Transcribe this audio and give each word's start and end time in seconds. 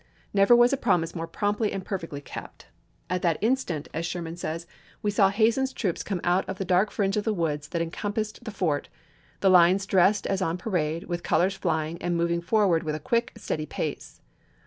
Never 0.33 0.55
was 0.55 0.73
a 0.73 0.77
promise 0.77 1.13
more 1.13 1.27
promptly 1.27 1.71
and 1.71 1.85
perfectly 1.85 2.21
kept." 2.21 2.65
At 3.11 3.21
that 3.21 3.37
instant," 3.39 3.87
as 3.93 4.03
Sherman 4.03 4.35
says," 4.35 4.65
we 5.03 5.11
saw 5.11 5.29
Hazen's 5.29 5.73
troops 5.73 6.01
come 6.01 6.19
out 6.23 6.43
of 6.49 6.57
the 6.57 6.65
dark 6.65 6.89
fringe 6.89 7.17
of 7.17 7.27
woods 7.27 7.67
that 7.67 7.83
encompassed 7.83 8.43
the 8.43 8.49
fort, 8.49 8.89
the 9.41 9.49
lines 9.51 9.85
dressed 9.85 10.25
as 10.25 10.41
on 10.41 10.57
parade, 10.57 11.03
with 11.03 11.21
colors 11.21 11.53
flying, 11.55 12.01
and 12.01 12.17
moving 12.17 12.41
forward 12.41 12.81
with 12.81 12.95
a 12.95 12.99
quick, 12.99 13.33
steady 13.37 13.67
pace. 13.67 14.21